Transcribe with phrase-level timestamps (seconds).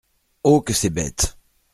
[0.43, 0.61] Oh!
[0.63, 1.37] que c’est bête!